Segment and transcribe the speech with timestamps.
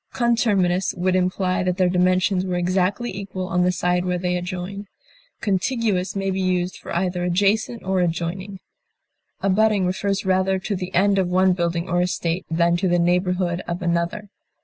[0.13, 4.87] Conterminous would imply that their dimensions were exactly equal on the side where they adjoin.
[5.41, 8.59] Contiguous may be used for either adjacent or adjoining.
[9.41, 13.61] Abutting refers rather to the end of one building or estate than to the neighborhood
[13.67, 14.29] of another.